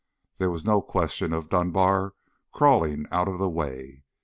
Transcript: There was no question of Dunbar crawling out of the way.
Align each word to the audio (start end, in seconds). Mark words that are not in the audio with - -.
There 0.39 0.49
was 0.49 0.65
no 0.65 0.81
question 0.81 1.31
of 1.31 1.47
Dunbar 1.49 2.15
crawling 2.51 3.05
out 3.11 3.27
of 3.27 3.37
the 3.37 3.47
way. 3.47 4.03